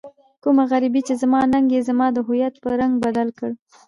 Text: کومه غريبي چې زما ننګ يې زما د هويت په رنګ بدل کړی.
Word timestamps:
کومه 0.43 0.63
غريبي 0.71 1.01
چې 1.07 1.13
زما 1.21 1.39
ننګ 1.53 1.67
يې 1.75 1.81
زما 1.89 2.07
د 2.13 2.17
هويت 2.27 2.53
په 2.63 2.69
رنګ 2.79 2.93
بدل 3.05 3.27
کړی. 3.37 3.55